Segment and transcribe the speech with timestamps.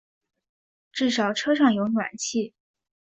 [0.91, 2.55] 至少车上有暖气